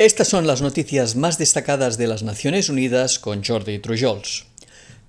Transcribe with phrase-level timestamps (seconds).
[0.00, 4.46] Estas son las noticias más destacadas de las Naciones Unidas con Jordi Trujols.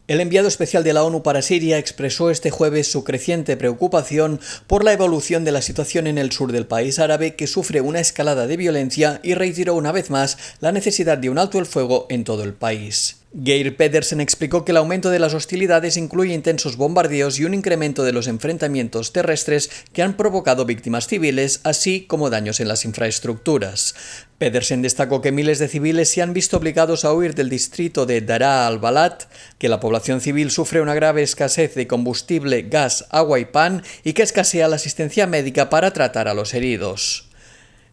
[0.09, 4.83] El enviado especial de la ONU para Siria expresó este jueves su creciente preocupación por
[4.83, 8.47] la evolución de la situación en el sur del país árabe que sufre una escalada
[8.47, 12.25] de violencia y reiteró una vez más la necesidad de un alto el fuego en
[12.25, 13.20] todo el país.
[13.33, 18.03] Geir Pedersen explicó que el aumento de las hostilidades incluye intensos bombardeos y un incremento
[18.03, 23.95] de los enfrentamientos terrestres que han provocado víctimas civiles, así como daños en las infraestructuras.
[24.37, 28.19] Pedersen destacó que miles de civiles se han visto obligados a huir del distrito de
[28.19, 29.23] Daraa al-Balat,
[29.57, 34.11] que la población civil sufre una grave escasez de combustible, gas, agua y pan y
[34.11, 37.30] que escasea la asistencia médica para tratar a los heridos.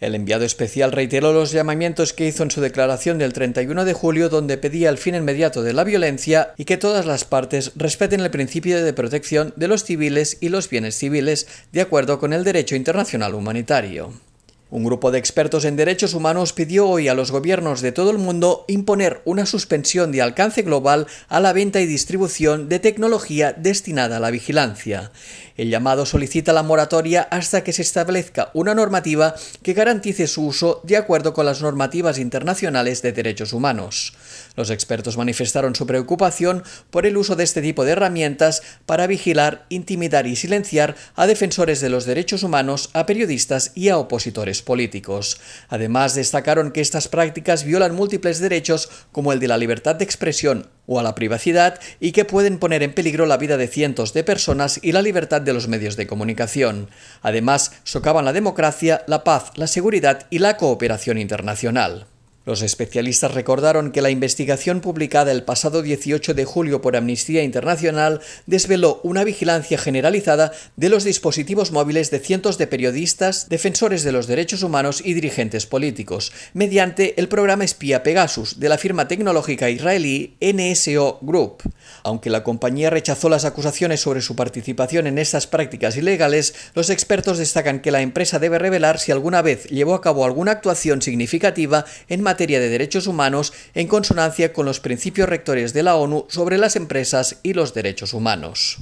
[0.00, 4.28] El enviado especial reiteró los llamamientos que hizo en su declaración del 31 de julio
[4.28, 8.30] donde pedía el fin inmediato de la violencia y que todas las partes respeten el
[8.30, 12.76] principio de protección de los civiles y los bienes civiles de acuerdo con el derecho
[12.76, 14.12] internacional humanitario.
[14.70, 18.18] Un grupo de expertos en derechos humanos pidió hoy a los gobiernos de todo el
[18.18, 24.18] mundo imponer una suspensión de alcance global a la venta y distribución de tecnología destinada
[24.18, 25.10] a la vigilancia.
[25.56, 30.82] El llamado solicita la moratoria hasta que se establezca una normativa que garantice su uso
[30.84, 34.12] de acuerdo con las normativas internacionales de derechos humanos.
[34.54, 39.64] Los expertos manifestaron su preocupación por el uso de este tipo de herramientas para vigilar,
[39.70, 45.40] intimidar y silenciar a defensores de los derechos humanos, a periodistas y a opositores políticos.
[45.68, 50.68] Además, destacaron que estas prácticas violan múltiples derechos como el de la libertad de expresión
[50.86, 54.24] o a la privacidad y que pueden poner en peligro la vida de cientos de
[54.24, 56.90] personas y la libertad de los medios de comunicación.
[57.22, 62.06] Además, socavan la democracia, la paz, la seguridad y la cooperación internacional.
[62.48, 68.22] Los especialistas recordaron que la investigación publicada el pasado 18 de julio por Amnistía Internacional
[68.46, 74.26] desveló una vigilancia generalizada de los dispositivos móviles de cientos de periodistas, defensores de los
[74.26, 80.38] derechos humanos y dirigentes políticos, mediante el programa espía Pegasus de la firma tecnológica israelí
[80.40, 81.70] NSO Group.
[82.02, 87.36] Aunque la compañía rechazó las acusaciones sobre su participación en estas prácticas ilegales, los expertos
[87.36, 91.84] destacan que la empresa debe revelar si alguna vez llevó a cabo alguna actuación significativa
[92.08, 96.58] en materia de derechos humanos en consonancia con los principios rectores de la ONU sobre
[96.58, 98.78] las empresas y los derechos humanos.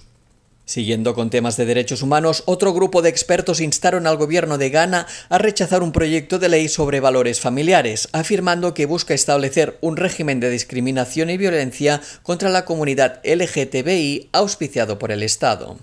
[0.67, 5.07] Siguiendo con temas de derechos humanos, otro grupo de expertos instaron al gobierno de Ghana
[5.29, 10.41] a rechazar un proyecto de ley sobre valores familiares, afirmando que busca establecer un régimen
[10.41, 15.79] de discriminación y violencia contra la comunidad LGTBI auspiciado por el Estado.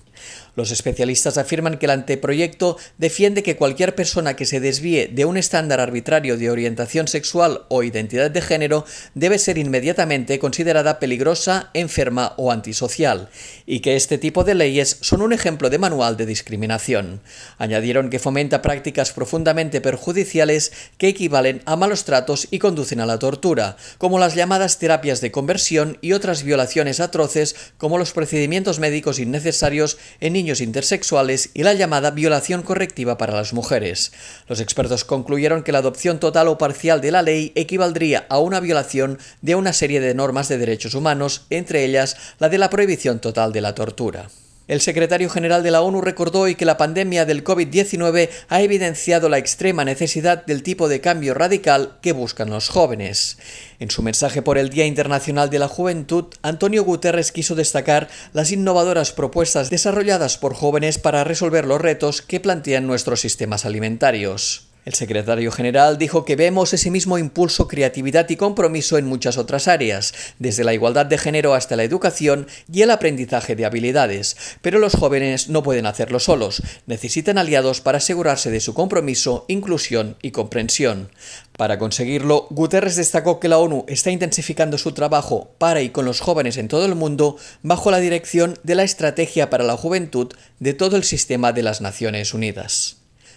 [0.56, 5.38] Los especialistas afirman que el anteproyecto defiende que cualquier persona que se desvíe de un
[5.38, 12.34] estándar arbitrario de orientación sexual o identidad de género debe ser inmediatamente considerada peligrosa, enferma
[12.38, 13.30] o antisocial,
[13.66, 17.22] y que este tipo de leyes son un ejemplo de manual de discriminación.
[17.58, 23.18] Añadieron que fomenta prácticas profundamente perjudiciales que equivalen a malos tratos y conducen a la
[23.18, 29.18] tortura, como las llamadas terapias de conversión y otras violaciones atroces como los procedimientos médicos
[29.18, 34.12] innecesarios en niños intersexuales y la llamada violación correctiva para las mujeres.
[34.50, 38.60] Los expertos concluyeron que la adopción total o parcial de la ley equivaldría a una
[38.60, 43.20] violación de una serie de normas de derechos humanos, entre ellas la de la prohibición
[43.20, 44.28] total de la tortura.
[44.66, 49.28] El secretario general de la ONU recordó hoy que la pandemia del COVID-19 ha evidenciado
[49.28, 53.38] la extrema necesidad del tipo de cambio radical que buscan los jóvenes.
[53.80, 58.54] En su mensaje por el Día Internacional de la Juventud, Antonio Guterres quiso destacar las
[58.54, 64.73] innovadoras propuestas desarrolladas por jóvenes para resolver los retos que plantean nuestros sistemas alimentarios.
[64.86, 69.70] El secretario general dijo que vemos ese mismo impulso, creatividad y compromiso en muchas otras
[69.70, 74.36] áreas, desde la igualdad de género hasta la educación y el aprendizaje de habilidades.
[74.62, 80.18] Pero los jóvenes no pueden hacerlo solos, necesitan aliados para asegurarse de su compromiso, inclusión
[80.22, 81.10] y comprensión.
[81.58, 86.20] Para conseguirlo, Guterres destacó que la ONU está intensificando su trabajo para y con los
[86.20, 90.74] jóvenes en todo el mundo bajo la dirección de la Estrategia para la Juventud de
[90.74, 93.03] todo el sistema de las Naciones Unidas.